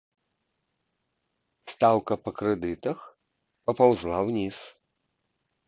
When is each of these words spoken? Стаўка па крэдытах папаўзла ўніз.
Стаўка 1.73 2.13
па 2.23 2.29
крэдытах 2.41 2.99
папаўзла 3.71 4.17
ўніз. 4.33 4.57